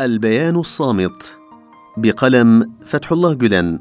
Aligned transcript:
البيان 0.00 0.56
الصامت 0.56 1.36
بقلم 1.96 2.72
فتح 2.86 3.12
الله 3.12 3.34
جلان 3.34 3.78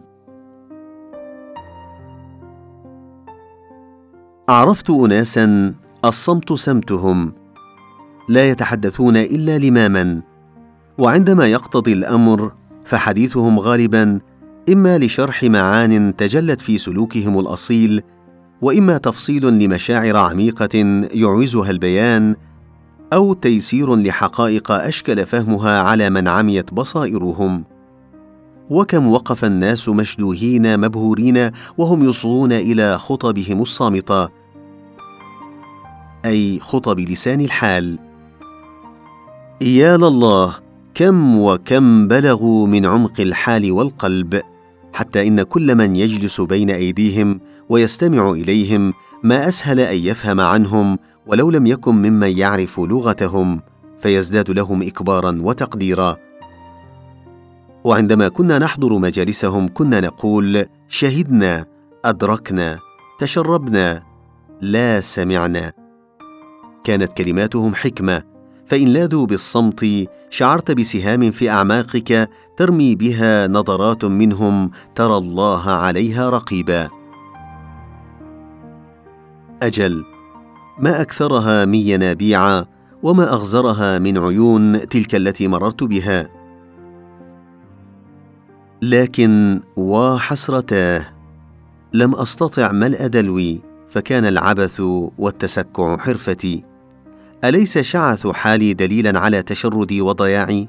عرفت 4.50 4.90
اناسا 4.90 5.74
الصمت 6.06 6.54
سمتهم. 6.54 7.34
لا 8.30 8.50
يتحدثون 8.50 9.18
إلا 9.18 9.58
لماما. 9.58 10.22
وعندما 10.98 11.46
يقتضي 11.46 11.94
الأمر 11.94 12.52
فحديثهم 12.86 13.60
غالبا 13.60 14.20
إما 14.70 14.98
لشرح 14.98 15.44
معان 15.44 16.16
تجلت 16.16 16.62
في 16.62 16.78
سلوكهم 16.78 17.40
الأصيل 17.40 18.02
وإما 18.62 18.98
تفصيل 18.98 19.46
لمشاعر 19.60 20.18
عميقة 20.18 20.80
يعوزها 21.14 21.72
البيان 21.72 22.36
أو 23.14 23.34
تيسير 23.34 23.96
لحقائق 23.96 24.72
أشكل 24.72 25.26
فهمها 25.26 25.82
على 25.82 26.10
من 26.10 26.28
عميت 26.28 26.74
بصائرهم. 26.74 27.64
وكم 28.70 29.08
وقف 29.08 29.46
الناس 29.46 29.90
مشدوهين 29.90 30.80
مبهورين 30.80 31.52
وهم 31.78 32.10
يصغون 32.10 32.52
إلى 32.52 33.00
خطبهم 33.00 33.62
الصامتة. 33.62 34.30
أي 36.26 36.60
خطب 36.60 37.00
لسان 37.00 37.42
الحال. 37.42 38.00
يا 39.62 39.98
لله 39.98 40.54
كم 40.94 41.40
وكم 41.40 42.08
بلغوا 42.08 42.68
من 42.68 42.86
عمق 42.86 43.20
الحال 43.20 43.72
والقلب 43.72 44.42
حتى 44.94 45.28
إن 45.28 45.44
كل 45.44 45.76
من 45.76 45.96
يجلس 45.96 46.42
بين 46.42 46.70
أيديهم 46.70 47.40
ويستمع 47.70 48.32
إليهم 48.32 48.94
ما 49.24 49.48
أسهل 49.48 49.80
أن 49.80 49.98
يفهم 49.98 50.40
عنهم 50.40 51.00
ولو 51.32 51.50
لم 51.50 51.66
يكن 51.66 51.96
ممن 51.96 52.38
يعرف 52.38 52.80
لغتهم 52.80 53.62
فيزداد 54.00 54.50
لهم 54.50 54.82
إكبارا 54.82 55.38
وتقديرا. 55.42 56.18
وعندما 57.84 58.28
كنا 58.28 58.60
نحضر 58.60 58.98
مجالسهم 58.98 59.68
كنا 59.74 60.02
نقول 60.02 60.66
شهدنا 60.90 61.66
أدركنا 62.06 62.80
تشربنا 63.20 64.04
لا 64.62 65.02
سمعنا. 65.02 65.74
كانت 66.84 67.14
كلماتهم 67.14 67.76
حكمة 67.76 68.24
فإن 68.68 68.88
لاذوا 68.88 69.26
بالصمت 69.26 70.10
شعرت 70.30 70.72
بسهام 70.72 71.32
في 71.32 71.50
أعماقك 71.50 72.30
ترمي 72.58 72.96
بها 72.96 73.48
نظرات 73.48 74.06
منهم 74.06 74.72
ترى 74.96 75.18
الله 75.18 75.72
عليها 75.72 76.30
رقيبا. 76.30 76.90
أجل 79.64 80.11
ما 80.82 81.02
أكثرها 81.02 81.66
من 81.66 81.80
ينابيع 81.80 82.66
وما 83.04 83.34
أغزرها 83.34 84.00
من 84.00 84.18
عيون 84.18 84.90
تلك 84.90 85.16
التي 85.16 85.48
مررت 85.48 85.84
بها. 85.84 86.30
لكن 88.82 89.62
وحسرتاه 89.78 91.06
لم 91.94 92.16
أستطع 92.16 92.72
ملء 92.72 93.08
دلوي 93.08 93.62
فكان 93.90 94.26
العبث 94.26 94.80
والتسكع 95.18 95.98
حرفتي. 95.98 96.64
أليس 97.44 97.78
شعث 97.78 98.28
حالي 98.28 98.74
دليلا 98.74 99.20
على 99.20 99.44
تشردي 99.44 100.02
وضياعي؟ 100.02 100.68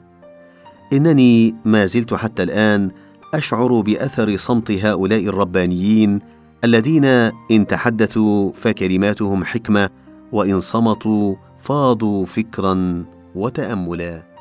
إنني 0.92 1.55
ما 1.64 1.86
زلت 1.86 2.14
حتى 2.14 2.42
الآن 2.42 2.90
أشعر 3.34 3.80
بأثر 3.80 4.36
صمت 4.36 4.70
هؤلاء 4.70 5.27
الربانيين 5.27 6.20
الذين 6.64 7.05
إن 7.50 7.66
تحدثوا 7.68 8.52
فكلماتهم 8.55 9.44
حكمة 9.44 9.90
وإن 10.33 10.61
صمتوا 10.61 11.34
فاضوا 11.62 12.27
فكرا 12.27 13.05
وتاملا. 13.34 14.31